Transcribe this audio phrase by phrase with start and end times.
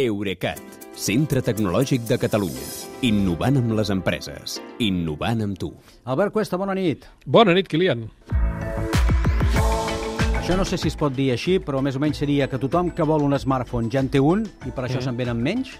[0.00, 0.60] Eurecat,
[0.96, 2.66] centre tecnològic de Catalunya.
[3.04, 4.56] Innovant amb les empreses.
[4.80, 5.70] Innovant amb tu.
[6.08, 7.04] Albert Cuesta, bona nit.
[7.26, 8.06] Bona nit, Kilian.
[10.40, 12.88] Això no sé si es pot dir així, però més o menys seria que tothom
[12.96, 15.76] que vol un smartphone ja en té un i per això se'n venen menys?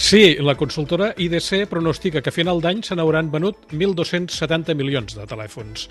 [0.00, 5.26] Sí, la consultora IDC pronostica que a final d'any se n'hauran venut 1.270 milions de
[5.28, 5.82] telèfons.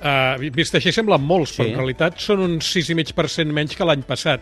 [0.00, 1.58] Uh, vist així semblen molts, Sí.
[1.60, 4.40] però en realitat són un 6,5% menys que l'any passat.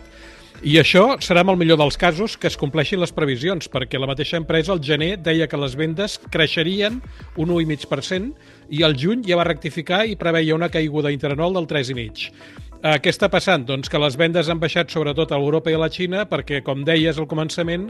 [0.63, 4.07] I això serà amb el millor dels casos que es compleixin les previsions, perquè la
[4.07, 7.01] mateixa empresa al gener deia que les vendes creixerien
[7.35, 8.31] un 1,5%
[8.69, 12.31] i al juny ja va rectificar i preveia una caiguda interanual del 3,5%.
[12.77, 13.63] Eh, què està passant?
[13.65, 16.83] Doncs que les vendes han baixat sobretot a Europa i a la Xina perquè, com
[16.85, 17.87] deies al començament,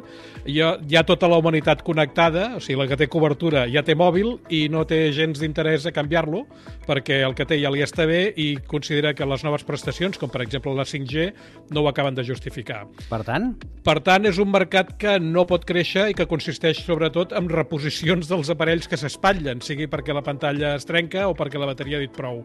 [0.48, 4.38] hi ha tota la humanitat connectada, o sigui, la que té cobertura ja té mòbil
[4.54, 6.46] i no té gens d'interès a canviar-lo
[6.88, 10.32] perquè el que té ja li està bé i considera que les noves prestacions, com
[10.32, 11.32] per exemple la 5G,
[11.76, 12.86] no ho acaben de justificar.
[13.10, 13.56] Per tant,
[13.88, 18.28] Per tant, és un mercat que no pot créixer i que consisteix sobretot en reposicions
[18.28, 22.04] dels aparells que s'espatllen, sigui perquè la pantalla es trenca o perquè la bateria ha
[22.04, 22.42] dit prou.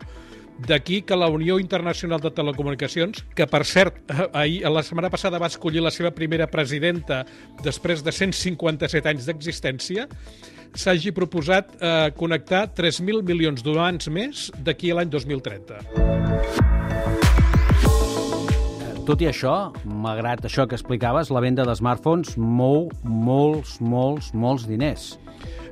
[0.67, 5.41] D'aquí que la Unió Internacional de Telecomunicacions, que per cert, eh, ahir, la setmana passada
[5.43, 7.25] va escollir la seva primera presidenta
[7.65, 10.07] després de 157 anys d'existència,
[10.75, 15.83] s'hagi proposat eh, connectar 3.000 milions d'humans més d'aquí a l'any 2030.
[19.03, 24.69] tot i això, malgrat això que explicaves, la venda de smartphones mou molts, molts, molts
[24.69, 25.17] diners.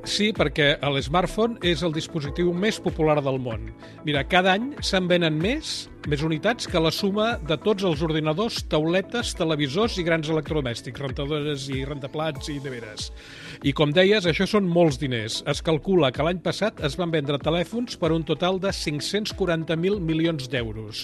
[0.03, 3.67] Sí, perquè el smartphone és el dispositiu més popular del món.
[4.07, 8.61] Mira, cada any se'n venen més, més unitats que la suma de tots els ordinadors,
[8.71, 13.11] tauletes, televisors i grans electrodomèstics, rentadores i rentaplats i neveres.
[13.61, 15.41] I com deies, això són molts diners.
[15.51, 20.49] Es calcula que l'any passat es van vendre telèfons per un total de 540.000 milions
[20.49, 21.03] d'euros.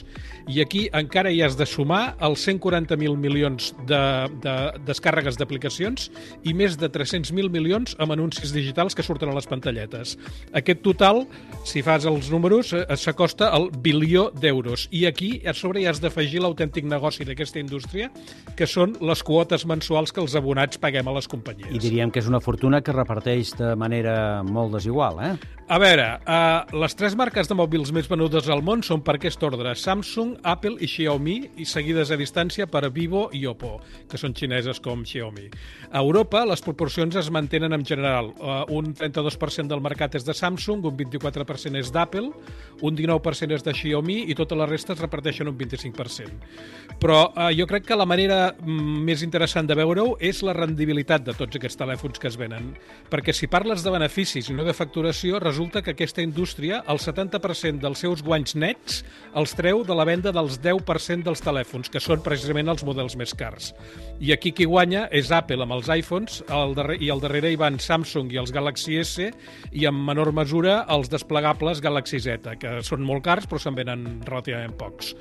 [0.50, 4.02] I aquí encara hi has de sumar els 140.000 milions de,
[4.42, 4.56] de
[4.88, 6.10] descàrregues d'aplicacions
[6.50, 10.16] i més de 300.000 milions amb anuncis digitals que surten a les pantalletes.
[10.58, 11.26] Aquest total,
[11.68, 14.87] si fas els números, eh, s'acosta al bilió d'euros.
[14.92, 18.10] I aquí, a sobre, hi has d'afegir l'autèntic negoci d'aquesta indústria,
[18.56, 21.74] que són les quotes mensuals que els abonats paguem a les companyies.
[21.76, 25.36] I diríem que és una fortuna que reparteix de manera molt desigual, eh?
[25.68, 29.42] A veure, uh, les tres marques de mòbils més venudes al món són per aquest
[29.44, 33.74] ordre, Samsung, Apple i Xiaomi, i seguides a distància per Vivo i Oppo,
[34.08, 35.50] que són xineses com Xiaomi.
[35.92, 38.32] A Europa, les proporcions es mantenen en general.
[38.40, 42.32] Uh, un 32% del mercat és de Samsung, un 24% és d'Apple,
[42.88, 46.52] un 19% és de Xiaomi i tota la resta es reparteixen un 25%.
[47.02, 51.26] Però uh, jo crec que la manera mm, més interessant de veure-ho és la rendibilitat
[51.26, 52.72] de tots aquests telèfons que es venen.
[53.12, 57.84] Perquè si parles de beneficis i no de facturació, resulta que aquesta indústria, el 70%
[57.84, 59.04] dels seus guanys nets,
[59.38, 63.34] els treu de la venda dels 10% dels telèfons, que són precisament els models més
[63.38, 63.74] cars.
[64.20, 67.60] I aquí qui guanya és Apple amb els iPhones, el darrer, i al darrere hi
[67.60, 69.30] van Samsung i els Galaxy S,
[69.72, 74.08] i en menor mesura els desplegables Galaxy Z, que són molt cars però se'n venen
[74.26, 75.14] relativament pocs.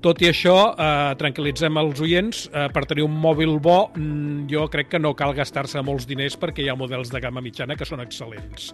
[0.00, 4.68] Tot i això, eh, tranquil·litzem els oients, eh, per tenir un mòbil bo, mm, jo
[4.68, 7.84] crec que no cal gastar-se molts diners perquè hi ha models de gamma mitjana que
[7.84, 8.72] són excel·lents.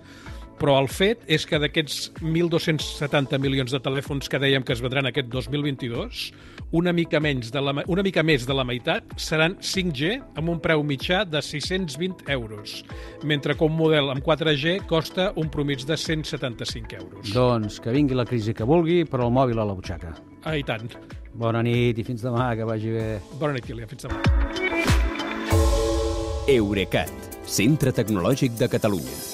[0.60, 5.08] Però el fet és que d'aquests 1.270 milions de telèfons que dèiem que es vendran
[5.10, 6.20] aquest 2022,
[6.78, 10.62] una mica, menys de la, una mica més de la meitat seran 5G amb un
[10.62, 12.80] preu mitjà de 620 euros,
[13.22, 17.34] mentre que un model amb 4G costa un promig de 175 euros.
[17.34, 20.14] Doncs que vingui la crisi que vulgui, però el mòbil a la butxaca.
[20.44, 20.90] Ah, i tant.
[21.34, 23.06] Bona nit i fins demà, que vagi bé.
[23.40, 23.90] Bona nit, Kilian.
[23.90, 24.22] Fins demà.
[26.54, 27.10] Eurecat,
[27.48, 29.33] centre tecnològic de Catalunya.